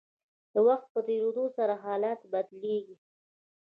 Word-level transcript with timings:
د 0.53 0.55
وخت 0.67 0.87
په 0.93 0.99
تیریدو 1.07 1.45
سره 1.57 1.73
حالات 1.83 2.19
بدلیږي. 2.31 2.95